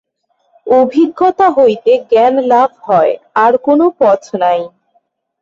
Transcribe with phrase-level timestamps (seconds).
[0.67, 3.13] অভিজ্ঞতা হইতে জ্ঞানলাভ হয়,
[3.35, 4.61] আর কোন পথ নাই।